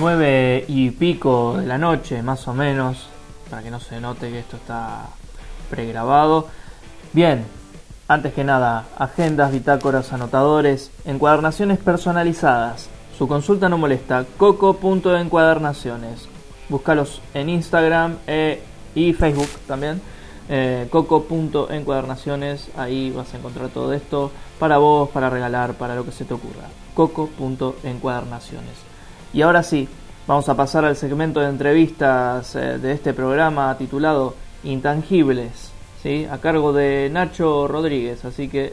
[0.00, 3.06] nueve y pico de la noche, más o menos,
[3.50, 5.10] para que no se note que esto está
[5.68, 6.48] pregrabado.
[7.12, 7.44] Bien,
[8.08, 12.88] antes que nada, agendas, bitácoras, anotadores, encuadernaciones personalizadas.
[13.16, 14.24] Su consulta no molesta.
[14.38, 16.28] Coco.encuadernaciones.
[16.70, 18.62] Búscalos en Instagram eh,
[18.94, 20.00] y Facebook también.
[20.48, 22.70] Eh, Coco.encuadernaciones.
[22.74, 26.32] Ahí vas a encontrar todo esto para vos, para regalar, para lo que se te
[26.32, 26.68] ocurra.
[26.94, 28.89] Coco.encuadernaciones.
[29.32, 29.88] Y ahora sí,
[30.26, 34.34] vamos a pasar al segmento de entrevistas eh, de este programa titulado
[34.64, 35.70] Intangibles.
[36.02, 36.26] ¿sí?
[36.30, 38.24] A cargo de Nacho Rodríguez.
[38.24, 38.72] Así que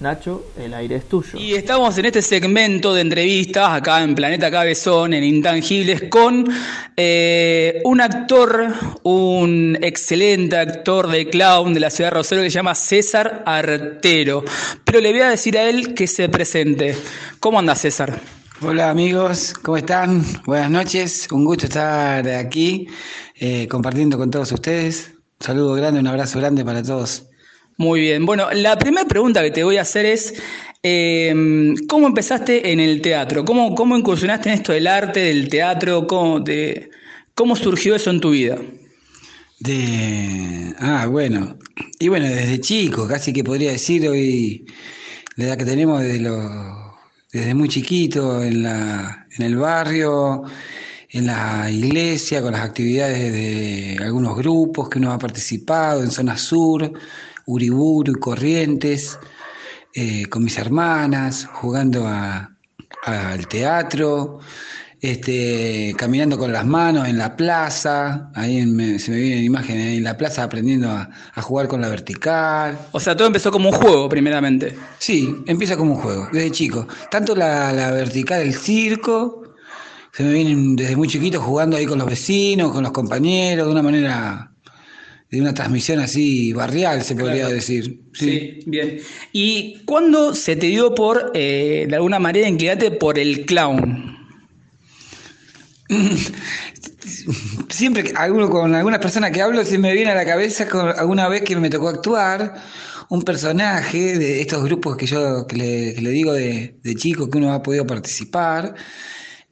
[0.00, 1.38] Nacho, el aire es tuyo.
[1.38, 6.48] Y estamos en este segmento de entrevistas acá en Planeta Cabezón, en Intangibles, con
[6.96, 8.68] eh, un actor,
[9.02, 14.44] un excelente actor de clown de la ciudad de Rosario que se llama César Artero.
[14.84, 16.96] Pero le voy a decir a él que se presente.
[17.40, 18.37] ¿Cómo anda César?
[18.60, 20.24] Hola amigos, ¿cómo están?
[20.44, 22.88] Buenas noches, un gusto estar aquí
[23.36, 25.12] eh, compartiendo con todos ustedes.
[25.40, 27.28] Un saludo grande, un abrazo grande para todos.
[27.76, 28.26] Muy bien.
[28.26, 30.34] Bueno, la primera pregunta que te voy a hacer es,
[30.82, 31.32] eh,
[31.88, 33.44] ¿cómo empezaste en el teatro?
[33.44, 36.08] ¿Cómo, ¿Cómo incursionaste en esto del arte, del teatro?
[36.08, 36.90] ¿Cómo, te,
[37.36, 38.58] ¿Cómo surgió eso en tu vida?
[39.60, 40.74] De...
[40.80, 41.56] Ah, bueno.
[42.00, 44.66] Y bueno, desde chico, casi que podría decir hoy,
[45.36, 46.87] la edad que tenemos desde, lo,
[47.32, 50.44] desde muy chiquito, en, la, en el barrio,
[51.10, 56.38] en la iglesia, con las actividades de algunos grupos que uno ha participado en zona
[56.38, 56.90] sur
[57.46, 59.18] Uriburu y Corrientes,
[59.94, 64.40] eh, con mis hermanas, jugando al teatro,
[65.00, 68.60] este, caminando con las manos en la plaza, ahí
[68.98, 71.08] se me vienen imágenes, en la plaza aprendiendo a,
[71.42, 72.78] jugar con la vertical.
[72.92, 74.74] O sea, todo empezó como un juego primeramente.
[74.98, 76.86] Sí, empieza como un juego, desde chico.
[77.10, 79.54] Tanto la, la vertical, el circo,
[80.12, 83.72] se me vienen desde muy chiquito jugando ahí con los vecinos, con los compañeros, de
[83.72, 84.52] una manera
[85.30, 88.00] de una transmisión así barrial, se podría decir.
[88.14, 88.60] Sí.
[88.66, 88.98] bien.
[89.32, 94.17] ¿Y cuándo se te dio por, eh, de alguna manera, inclinarte por el clown?
[97.70, 101.28] Siempre que con algunas personas que hablo, se me viene a la cabeza con, alguna
[101.28, 102.62] vez que me tocó actuar
[103.08, 107.52] un personaje de estos grupos que yo que le, digo de, de chico que uno
[107.54, 108.74] ha podido participar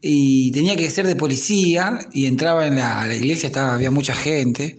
[0.01, 4.77] y tenía que ser de policía y entraba en la, iglesia, estaba, había mucha gente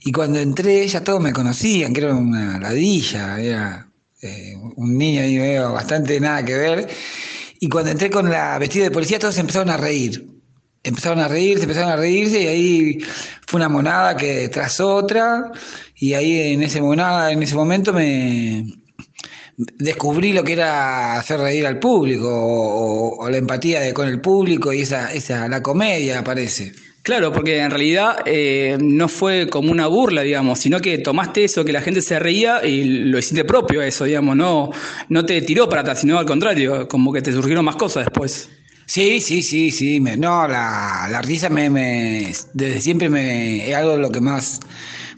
[0.00, 3.88] y cuando entré ya todos me conocían, que era una ladilla, era
[4.20, 6.88] eh, un niño ahí bastante nada que ver.
[7.58, 10.33] Y cuando entré con la vestida de policía todos empezaron a reír.
[10.84, 12.98] Empezaron a reírse, empezaron a reírse y ahí
[13.46, 15.50] fue una monada que tras otra
[15.96, 18.66] y ahí en ese monada, en ese momento me
[19.56, 24.72] descubrí lo que era hacer reír al público o, la empatía de, con el público
[24.72, 26.72] y esa, esa la comedia aparece.
[27.02, 31.62] Claro, porque en realidad eh, no fue como una burla, digamos, sino que tomaste eso,
[31.62, 34.70] que la gente se reía y lo hiciste propio eso, digamos, no,
[35.10, 38.48] no te tiró para atrás, sino al contrario, como que te surgieron más cosas después.
[38.86, 43.92] Sí, sí, sí, sí, no, la, la risa me, me, desde siempre me, es algo
[43.92, 44.60] de lo que más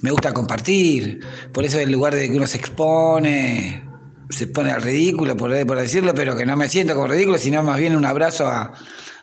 [0.03, 1.21] me gusta compartir,
[1.53, 3.83] por eso en lugar de que uno se expone,
[4.31, 7.79] se pone al ridículo, por, decirlo, pero que no me siento como ridículo, sino más
[7.79, 8.73] bien un abrazo a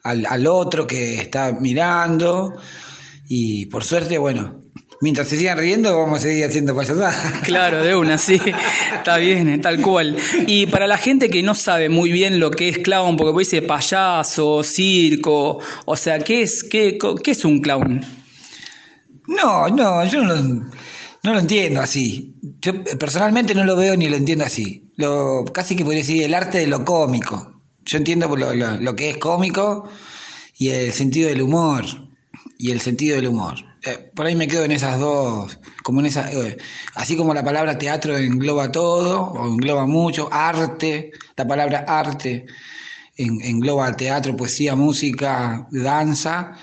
[0.04, 2.56] al, otro que está mirando.
[3.28, 4.63] Y por suerte, bueno,
[5.04, 7.16] mientras se sigan riendo, vamos a seguir haciendo payasadas.
[7.44, 8.42] Claro, de una, sí,
[8.96, 10.18] está bien, tal cual.
[10.48, 13.46] Y para la gente que no sabe muy bien lo que es clown, porque puede
[13.46, 18.04] decir payaso, circo, o sea, ¿qué es, qué, qué es un clown?
[19.28, 22.34] No, no, yo no lo, no lo entiendo así.
[22.62, 24.90] Yo personalmente no lo veo ni lo entiendo así.
[24.96, 27.54] Lo, casi que podría decir el arte de lo cómico
[27.86, 29.90] yo entiendo lo, lo, que es cómico
[30.58, 31.86] y el sentido del humor.
[32.58, 33.56] Y el sentido del humor.
[33.86, 36.58] Eh, por ahí me quedo en esas dos, como en esa, eh,
[36.96, 42.46] así como la palabra teatro engloba todo, o engloba mucho, arte, la palabra arte
[43.18, 46.54] engloba teatro, poesía, música, danza.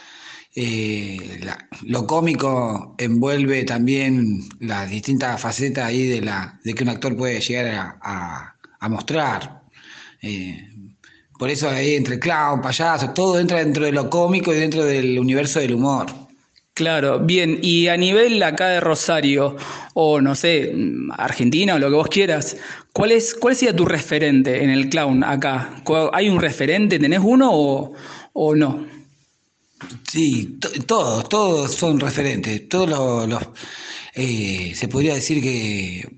[0.55, 1.41] Eh,
[1.83, 7.41] lo cómico envuelve también las distintas facetas ahí de, la, de que un actor puede
[7.41, 9.63] llegar a, a, mostrar.
[11.39, 15.19] Por eso ahí entre clown, payaso, todo entra dentro de lo cómico y dentro del
[15.19, 16.30] universo del humor.
[16.75, 19.57] Claro, bien, y a nivel acá de Rosario,
[19.95, 20.73] o no sé,
[21.19, 22.57] Argentina o lo que vos quieras,
[22.93, 25.83] ¿cuál, es, cuál sería tu referente en el clown acá?
[26.13, 26.99] ¿Hay un referente?
[26.99, 27.51] ¿Tenés uno
[28.33, 28.87] o, no?
[30.11, 32.69] Sí, todos, todos son referentes.
[32.69, 33.43] Todos los,
[34.15, 36.09] eh, se podría decir que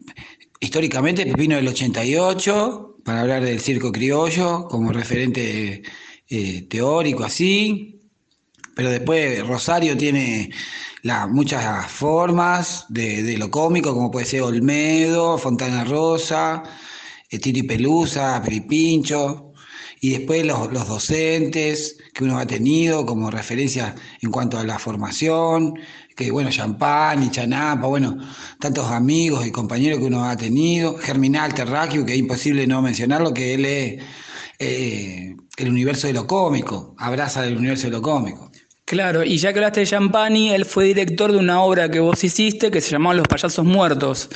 [0.61, 5.83] históricamente Pepino del 88, para hablar del circo criollo como referente
[6.29, 8.02] eh, teórico así.
[8.75, 10.51] Pero después Rosario tiene
[11.31, 16.63] muchas formas de, lo cómico, como puede ser Olmedo, Fontana Rosa,
[17.31, 19.53] eh, Titi Pelusa, Piripincho,
[20.01, 24.79] y después los, los, docentes que uno ha tenido como referencia en cuanto a la
[24.79, 25.75] formación,
[26.17, 28.19] que bueno, Champán y Chanapa, bueno,
[28.59, 33.33] tantos amigos y compañeros que uno ha tenido, Germinal Terráqueo, que es imposible no mencionarlo,
[33.33, 34.03] que él es
[34.59, 38.52] eh, el universo de lo cómico, abraza el universo de lo cómico.
[38.85, 42.23] Claro, y ya que hablaste de Champani, él fue director de una obra que vos
[42.25, 44.29] hiciste que se llamaba Los payasos muertos.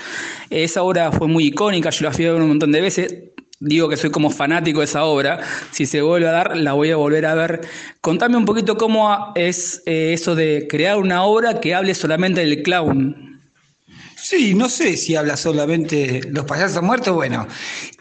[0.51, 3.15] Esa obra fue muy icónica, yo la fui a ver un montón de veces.
[3.59, 5.41] Digo que soy como fanático de esa obra.
[5.73, 7.61] Si se vuelve a dar, la voy a volver a ver.
[8.01, 12.63] Contame un poquito cómo es eh, eso de crear una obra que hable solamente del
[12.63, 13.41] clown.
[14.17, 17.15] Sí, no sé si habla solamente los payasos muertos.
[17.15, 17.47] Bueno,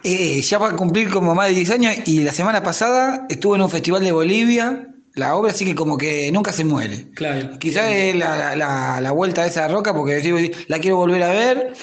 [0.04, 3.56] eh, ya va a cumplir como más de 10 años y la semana pasada estuvo
[3.56, 7.08] en un festival de Bolivia la obra sí que como que nunca se muere.
[7.16, 7.58] Claro.
[7.58, 11.74] Quizás es la, vuelta de esa roca porque la quiero volver a ver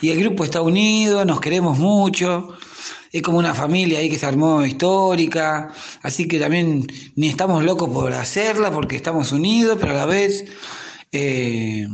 [0.00, 2.56] y el grupo está unido, nos queremos mucho.
[3.12, 5.70] Es como una familia ahí que se armó histórica,
[6.02, 10.46] así que también ni estamos locos por hacerla porque estamos unidos, pero a la vez
[11.12, 11.86] eh,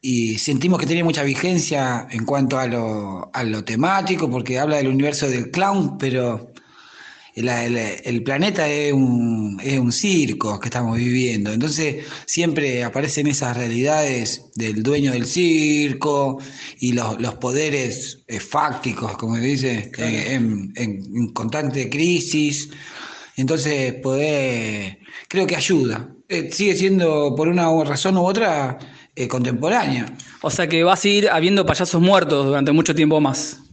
[0.00, 4.76] y sentimos que tiene mucha vigencia en cuanto a lo, a lo temático, porque habla
[4.76, 6.53] del universo del clown, pero
[7.34, 11.52] el, planeta es un, es un circo que estamos viviendo.
[11.52, 16.38] Entonces siempre aparecen esas realidades del dueño del circo
[16.78, 22.70] y los, los poderes eh, fácticos, como se dice, eh, en, en, constante crisis.
[23.36, 24.98] Entonces, poder,
[25.28, 26.08] creo que ayuda.
[26.28, 28.78] Eh, sigue siendo por una razón u otra
[29.28, 30.06] contemporánea.
[30.40, 33.63] O sea que va a seguir habiendo payasos muertos durante mucho tiempo más.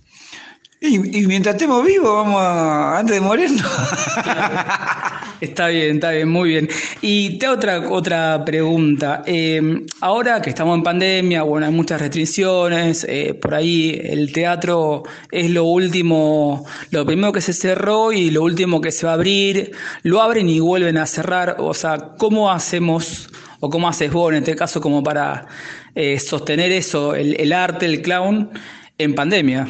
[0.83, 0.97] Y,
[1.27, 3.61] mientras estemos vivos, vamos a, antes de morirnos.
[5.39, 6.69] Está bien, está bien, muy bien.
[7.01, 9.23] Y te otra, otra pregunta.
[9.25, 15.03] Em, ahora que estamos en pandemia, bueno, hay muchas restricciones, eh, por ahí el teatro
[15.31, 19.15] es lo último, lo primero que se cerró y lo último que se va a
[19.15, 19.71] abrir,
[20.03, 21.55] lo abren y vuelven a cerrar.
[21.59, 23.29] O sea, ¿cómo hacemos
[23.59, 25.47] o cómo haces vos en este caso como para
[25.95, 28.51] eh, sostener eso, el arte, el clown,
[28.99, 29.67] en pandemia?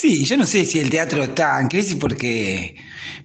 [0.00, 2.76] Sí, yo no sé si el teatro está en crisis porque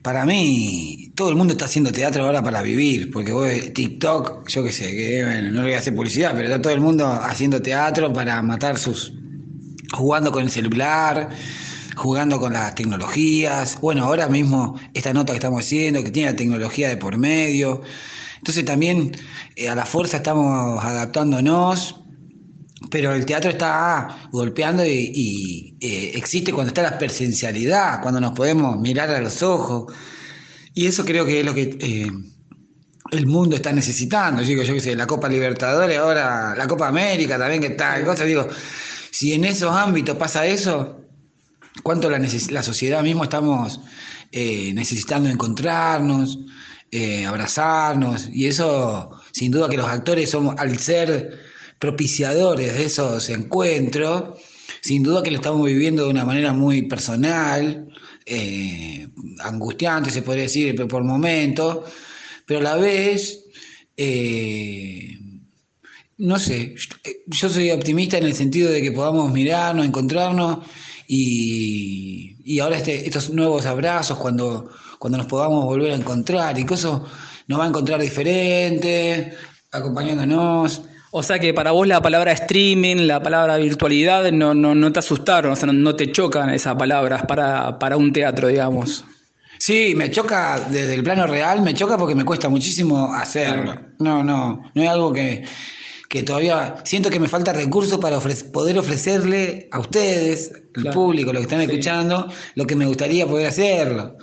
[0.01, 4.63] para mí todo el mundo está haciendo teatro ahora para vivir, porque vos TikTok, yo
[4.63, 7.05] qué sé, que bueno, no le voy a hacer publicidad, pero está todo el mundo
[7.07, 9.13] haciendo teatro para matar sus
[9.93, 11.29] jugando con el celular,
[11.95, 13.79] jugando con las tecnologías.
[13.79, 17.83] Bueno, ahora mismo esta nota que estamos haciendo que tiene la tecnología de por medio.
[18.37, 19.11] Entonces también
[19.55, 22.02] eh, a la fuerza estamos adaptándonos
[22.93, 28.79] pero el teatro está golpeando y, eh, existe cuando está la presencialidad, cuando nos podemos
[28.79, 29.91] mirar a los ojos.
[30.75, 32.11] Y eso creo que es lo que eh,
[33.09, 34.43] el mundo está necesitando.
[34.43, 38.05] Yo digo, yo qué sé, la Copa Libertadores, ahora la Copa América también, que tal
[38.05, 38.25] cosa.
[38.25, 38.47] Digo,
[39.09, 41.01] si en esos ámbitos pasa eso,
[41.81, 42.19] ¿cuánto la,
[42.61, 43.79] sociedad mismo estamos
[44.31, 46.37] eh, necesitando encontrarnos,
[47.27, 48.29] abrazarnos?
[48.31, 51.52] Y eso, sin duda que los actores somos, al ser
[51.83, 54.39] propiciadores de esos encuentros.
[54.81, 57.89] Sin duda que lo estamos viviendo de una manera muy personal,
[58.25, 59.09] eh,
[59.41, 61.79] angustiante, se podría decir por momentos,
[62.45, 63.43] pero a la vez,
[63.97, 65.19] eh,
[66.19, 66.75] no sé,
[67.27, 70.59] yo soy optimista en el sentido de que podamos mirarnos, encontrarnos
[71.05, 77.05] y, ahora este, estos nuevos abrazos cuando, cuando nos podamos volver a encontrar y eso
[77.47, 79.33] nos va a encontrar diferente,
[79.69, 80.83] acompañándonos.
[81.15, 84.97] O sea que para vos la palabra streaming, la palabra virtualidad no, no, no te
[84.97, 89.05] asustaron, o sea, no, te chocan esas palabras para, para un teatro, digamos.
[89.59, 93.75] Sí, me choca desde el plano real, me choca porque me cuesta muchísimo hacerlo.
[93.99, 95.45] No, no, no es algo que,
[96.25, 98.19] todavía siento que me falta recursos para
[98.51, 103.49] poder ofrecerle a ustedes, el público, lo que están escuchando, lo que me gustaría poder
[103.49, 104.17] hacerlo.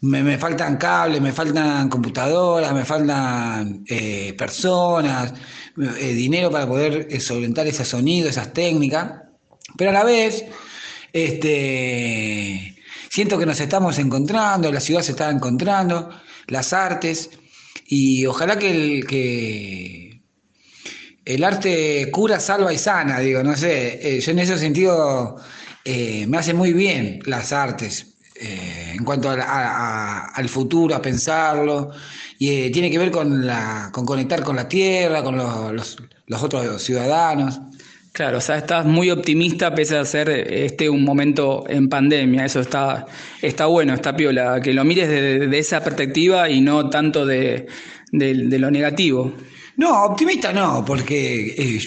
[0.00, 5.34] Me, me faltan cables, me faltan computadoras, me faltan eh, personas
[5.78, 9.22] eh, dinero para poder eh, solventar ese sonido, esas técnicas,
[9.76, 10.44] pero a la vez
[11.12, 12.76] este,
[13.08, 16.10] siento que nos estamos encontrando, la ciudad se está encontrando,
[16.48, 17.30] las artes,
[17.86, 20.20] y ojalá que el, que
[21.24, 25.36] el arte cura, salva y sana, digo, no sé, eh, yo en ese sentido
[25.84, 28.11] me hace muy bien las artes,
[28.42, 31.90] en cuanto al futuro, a pensarlo,
[32.38, 35.96] y eh, tiene que ver con, la, con conectar con la tierra, con los,
[36.26, 37.60] los, otros ciudadanos.
[38.12, 42.44] Claro, o sea, estás muy optimista pese a ser este un momento en pandemia.
[42.44, 43.06] Eso está,
[43.40, 44.60] está bueno, está piola.
[44.60, 47.68] Que lo mires de, esa perspectiva y no tanto de,
[48.10, 49.32] lo negativo.
[49.76, 51.80] No, optimista no, porque eh,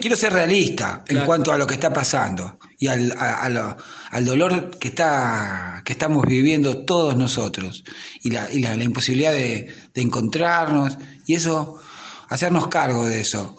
[0.00, 4.88] quiero ser realista en cuanto a lo que está pasando y al, al dolor que,
[4.88, 7.82] está, que estamos viviendo todos nosotros
[8.22, 10.96] y la, y la, imposibilidad de, de encontrarnos
[11.26, 11.80] y eso,
[12.28, 13.56] hacernos cargo de eso.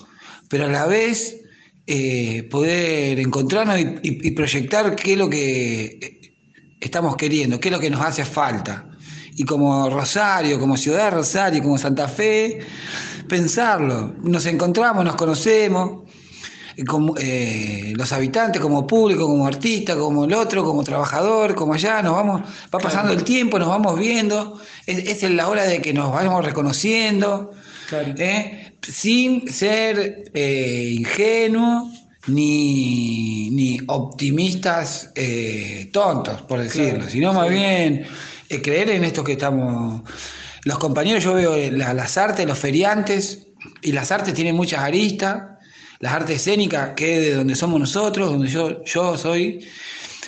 [0.47, 1.39] Pero a la vez
[1.91, 6.19] eh, poder encontrarnos y, proyectar qué es lo que
[6.79, 8.85] estamos queriendo, qué es lo que nos hace falta.
[9.35, 12.59] Y como Rosario, como Ciudad de Rosario, como Santa Fe,
[13.29, 14.13] pensarlo.
[14.21, 16.03] Nos encontramos, nos conocemos,
[16.85, 22.01] como, eh, los habitantes, como público, como artista, como el otro, como trabajador, como allá,
[22.01, 22.41] nos vamos,
[22.73, 26.43] va pasando el tiempo, nos vamos viendo, es, es la hora de que nos vayamos
[26.43, 27.53] reconociendo.
[27.91, 28.73] ¿eh?
[28.81, 31.89] sin ser eh, ingenuos
[32.27, 38.05] ni, optimistas eh, tontos, por decirlo, sino más bien
[38.47, 40.01] creer en esto que estamos...
[40.69, 43.47] Los compañeros, yo veo las artes, los feriantes,
[43.81, 45.41] y las artes tienen muchas aristas,
[45.99, 49.65] las artes escénicas, que es de donde somos nosotros, donde yo, yo soy,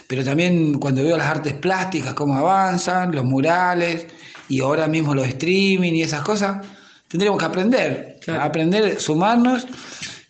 [0.08, 4.08] pero también cuando veo las artes plásticas, cómo avanzan, los murales,
[4.50, 6.66] y ahora mismo los streaming y esas cosas,
[7.08, 9.68] tendríamos que aprender, aprender, sumarnos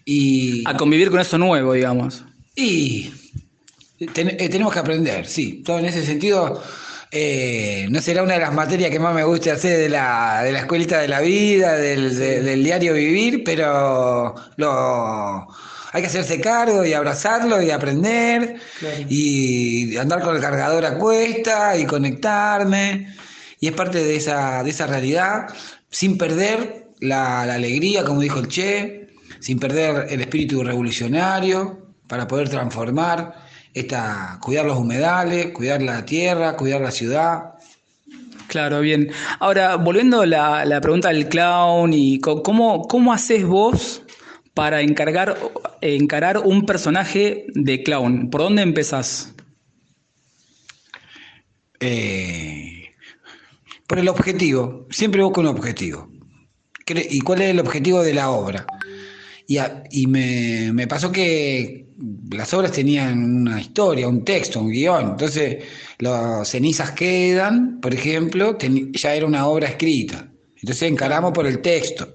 [0.03, 0.62] y...
[0.68, 2.25] A convivir con eso nuevo, digamos.
[2.53, 3.13] Y
[3.98, 5.63] eh, tenemos que aprender, sí.
[5.65, 6.62] Todo en ese sentido,
[7.12, 10.53] eh, no será una de las materias que más me guste hacer de la, de
[10.53, 15.48] la escuelita de la vida, del, diario vivir, pero lo,
[15.91, 18.56] hay que hacerse cargo y abrazarlo y aprender
[19.10, 23.13] y andar con el cargador a cuesta y conectarme.
[23.60, 25.50] Y es parte de esa, de esa realidad
[25.89, 32.50] sin perder la, alegría, como dijo el Che, sin perder el espíritu revolucionario, para poder
[32.50, 33.36] transformar,
[33.73, 37.53] esta, cuidar los humedales, cuidar la tierra, cuidar la ciudad.
[38.47, 39.11] Claro, bien.
[39.39, 44.03] Ahora, volviendo a la, pregunta del clown, y ¿cómo, cómo haces vos
[44.53, 45.37] para encargar,
[45.79, 48.29] encarar un personaje de clown?
[48.29, 49.33] ¿Por dónde empezás?
[51.79, 52.93] Eh,
[53.87, 56.09] por el objetivo, siempre busco un objetivo.
[56.87, 58.65] ¿Y cuál es el objetivo de la obra?
[59.48, 61.88] Y, me, pasó que
[62.31, 65.12] las obras tenían una historia, un texto, un guion.
[65.12, 65.63] Entonces,
[66.00, 70.27] las cenizas quedan, por ejemplo, ya era una obra escrita.
[70.55, 72.07] Entonces encaramos por el texto,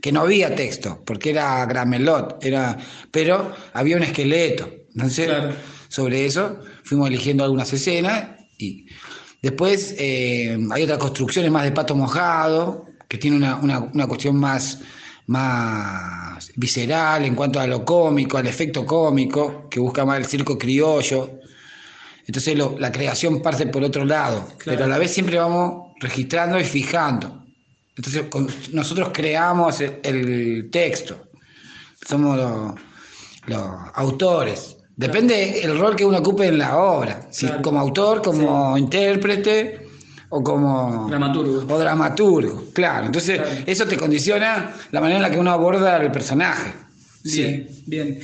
[0.00, 2.76] que no había texto, porque era gramelot, era,
[3.10, 4.68] pero había un esqueleto.
[4.94, 5.30] Entonces,
[5.88, 8.86] sobre eso fuimos eligiendo algunas escenas y
[9.46, 14.80] Después eh, hay otras construcciones más de pato mojado, que tiene una, cuestión más,
[15.26, 20.56] más visceral en cuanto a lo cómico, al efecto cómico, que busca más el circo
[20.58, 21.40] criollo.
[22.26, 26.64] Entonces la creación parte por otro lado, pero a la vez siempre vamos registrando y
[26.64, 27.44] fijando.
[27.96, 28.24] Entonces
[28.72, 31.28] nosotros creamos el, texto,
[32.06, 32.74] somos
[33.46, 33.64] los
[33.94, 34.76] autores.
[34.96, 39.85] Depende el rol que uno ocupe en la obra, si como autor, como intérprete
[40.28, 41.74] o como dramaturgo.
[41.74, 43.06] O dramaturgo, claro.
[43.06, 46.72] Entonces, eso te condiciona la manera en la que uno aborda el personaje.
[47.24, 48.20] Bien, bien.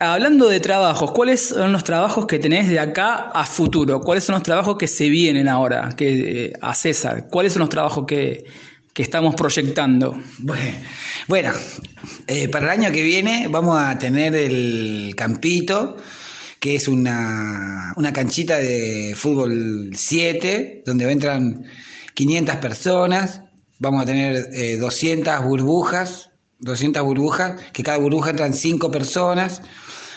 [0.00, 4.00] Hablando de trabajos, ¿cuáles son los trabajos que tenés de acá a futuro?
[4.00, 7.28] ¿Cuáles son los trabajos que se vienen ahora que, eh, a César?
[7.30, 8.44] ¿Cuáles son los trabajos que,
[8.92, 10.20] que estamos proyectando?
[11.28, 11.52] Bueno,
[12.26, 15.96] eh, para el año que viene vamos a tener el Campito,
[16.64, 21.66] que es una, canchita de fútbol 7, donde entran
[22.14, 23.42] 500 personas.
[23.80, 26.30] Vamos a tener 200 eh, burbujas,
[26.60, 29.60] 200 burbujas, que cada burbuja entran 5 personas.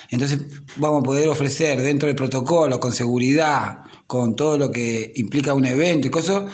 [0.09, 0.39] Entonces
[0.77, 5.65] vamos a poder ofrecer dentro del protocolo, con seguridad, con todo lo que implica un
[5.65, 6.45] evento y cosas,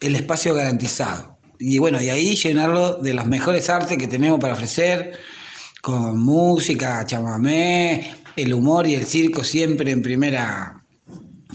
[0.00, 4.52] el espacio garantizado y bueno, y ahí llenarlo de las mejores artes que tenemos para
[4.52, 5.18] ofrecer,
[5.80, 10.82] con música, chamamé, el humor y el circo siempre en primera,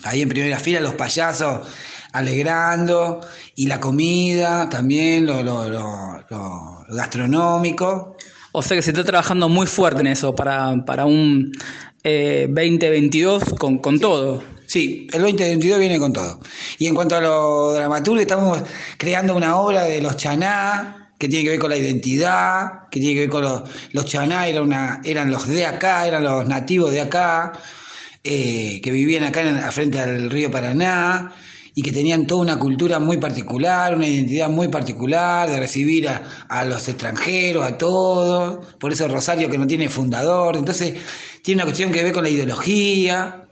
[0.04, 1.68] ahí en primera fila, los payasos
[2.14, 3.22] alegrando,
[3.56, 8.16] y la comida también, lo, lo, gastronómico.
[8.52, 11.52] O sea que se está trabajando muy fuerte en eso para, para un
[12.04, 14.44] 2022 eh, con, con todo.
[14.68, 16.40] Sí, el 2022 viene con todo.
[16.78, 18.60] Y en cuanto a lo dramaturgo, estamos
[18.98, 23.14] creando una obra de los chaná, que tiene que ver con la identidad, que tiene
[23.14, 23.62] que ver con los,
[23.94, 27.54] los chaná, eran, los de acá, eran los nativos de acá,
[28.26, 31.34] eh, que vivían acá en, frente al río Paraná,
[31.74, 36.24] y que tenían toda una cultura muy particular, una identidad muy particular, de recibir a,
[36.50, 40.96] a los extranjeros, a todos, por eso Rosario que no tiene fundador, entonces
[41.42, 43.48] tiene una cuestión que ver con la ideología,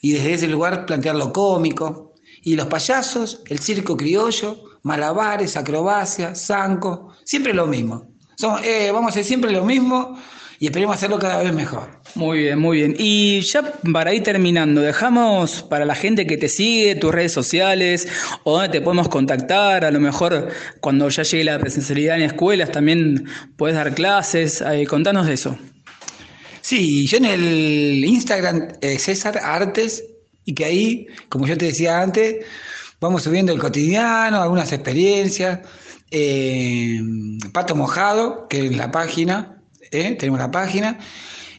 [0.00, 2.14] y desde ese lugar plantear lo cómico.
[2.42, 8.06] Y los payasos, el circo criollo, malabares, acrobacia, zanco, siempre lo mismo.
[8.36, 10.18] Son, eh, vamos a hacer siempre lo mismo
[10.58, 11.88] y esperemos hacerlo cada vez mejor.
[12.14, 12.94] Muy bien, muy bien.
[12.98, 18.06] Y ya para ir terminando, dejamos para la gente que te sigue tus redes sociales
[18.44, 19.86] o donde te podemos contactar.
[19.86, 20.48] A lo mejor
[20.80, 23.24] cuando ya llegue la presencialidad en escuelas también
[23.56, 24.60] puedes dar clases.
[24.60, 25.58] Eh, contanos de eso.
[26.60, 30.04] Sí, yo en el Instagram eh, César Artes
[30.44, 32.44] y que ahí, como yo te decía antes,
[33.00, 35.60] vamos subiendo el cotidiano, algunas experiencias.
[36.10, 37.00] Eh,
[37.52, 40.16] Pato Mojado, que es la página, ¿eh?
[40.18, 40.98] tenemos la página.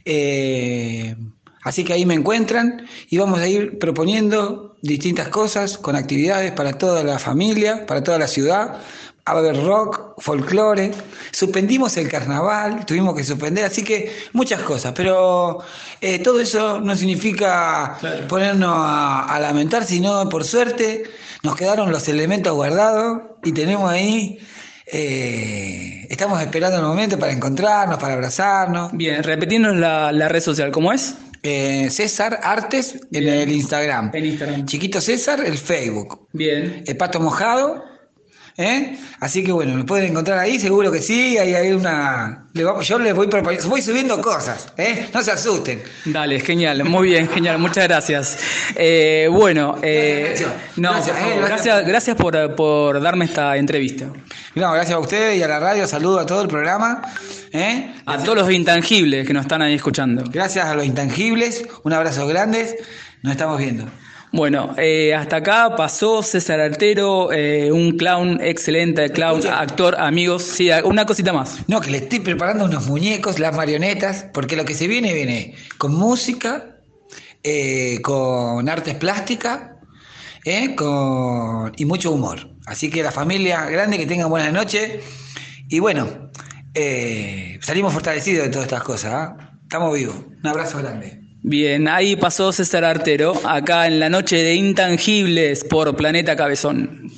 [0.05, 1.15] Eh,
[1.63, 6.77] así que ahí me encuentran y vamos a ir proponiendo distintas cosas con actividades para
[6.77, 8.79] toda la familia, para toda la ciudad.
[9.27, 10.91] Va a haber rock, folclore.
[11.31, 14.93] Suspendimos el carnaval, tuvimos que suspender, así que muchas cosas.
[14.95, 15.59] Pero
[16.01, 17.97] eh, todo eso no significa
[18.27, 21.03] ponernos a, a lamentar, sino por suerte
[21.43, 24.39] nos quedaron los elementos guardados y tenemos ahí
[24.93, 28.91] eh, estamos esperando el momento para encontrarnos, para abrazarnos.
[28.91, 31.15] Bien, repetirnos la, la red social, ¿cómo es?
[31.43, 34.11] Eh, César Artes en el Instagram.
[34.13, 34.65] En Instagram.
[34.65, 36.27] Chiquito César, el Facebook.
[36.33, 36.83] Bien.
[36.85, 37.83] El Pato Mojado.
[38.58, 38.98] ¿Eh?
[39.20, 41.38] Así que bueno, me pueden encontrar ahí, seguro que sí.
[41.38, 42.46] Ahí hay una.
[42.53, 45.08] yo les voy proponiendo, voy subiendo cosas, ¿eh?
[45.13, 45.81] No se asusten.
[46.05, 48.38] Dale, genial, muy bien, genial, muchas gracias.
[48.75, 52.15] Eh, bueno, eh, Gracias, no, gracias, eh, gracias, gracias.
[52.17, 54.05] por, por darme esta entrevista.
[54.55, 57.01] No, gracias a ustedes y a la radio, saludo a todo el programa.
[57.53, 57.93] ¿eh?
[58.05, 60.24] A todos los intangibles que nos están ahí escuchando.
[60.31, 62.77] Gracias a los intangibles, un abrazo grande,
[63.22, 63.86] nos estamos viendo.
[64.33, 70.43] Bueno, eh, hasta acá pasó César Altero, eh, un clown excelente, clown, actor, amigos.
[70.43, 71.59] Sí, una cosita más.
[71.67, 75.55] No, que le estoy preparando unos muñecos, las marionetas, porque lo que se viene, viene
[75.77, 76.77] con música,
[77.43, 79.71] eh, con artes plásticas
[80.45, 82.51] eh, con, y mucho humor.
[82.65, 85.03] Así que la familia grande, que tengan buenas noches.
[85.67, 86.32] Y bueno,
[86.73, 89.13] eh, salimos fortalecidos de todas estas cosas.
[89.13, 89.58] ¿ah?
[89.63, 90.15] Estamos vivos.
[90.15, 91.20] Un abrazo grande.
[91.43, 97.12] Bien, ahí pasó César Artero, acá en la noche de intangibles por Planeta Cabezón.